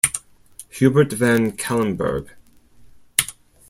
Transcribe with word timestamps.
Hubert 0.69 1.11
Van 1.13 1.51
Calenbergh. 1.55 2.29